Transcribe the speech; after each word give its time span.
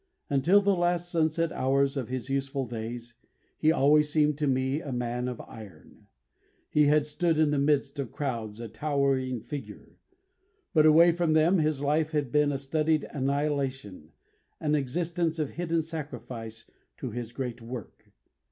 Until 0.31 0.61
the 0.61 0.75
last 0.75 1.11
sunset 1.11 1.51
hours 1.51 1.95
of 1.95 2.07
his 2.07 2.27
useful 2.27 2.65
days 2.65 3.13
he 3.59 3.71
always 3.71 4.09
seemed 4.11 4.35
to 4.39 4.47
me 4.47 4.81
a 4.81 4.91
man 4.91 5.27
of 5.27 5.39
iron. 5.41 6.07
He 6.71 6.85
had 6.85 7.05
stood 7.05 7.37
in 7.37 7.51
the 7.51 7.59
midst 7.59 7.99
of 7.99 8.11
crowds 8.11 8.59
a 8.59 8.67
towering 8.67 9.41
figure; 9.41 9.99
but 10.73 10.87
away 10.87 11.11
from 11.11 11.33
them 11.33 11.59
his 11.59 11.83
life 11.83 12.13
had 12.13 12.31
been 12.31 12.51
a 12.51 12.57
studied 12.57 13.03
annihilation, 13.11 14.09
an 14.59 14.73
existence 14.73 15.37
of 15.37 15.51
hidden 15.51 15.83
sacrifice 15.83 16.67
to 16.97 17.11
his 17.11 17.31
great 17.31 17.61
work. 17.61 18.11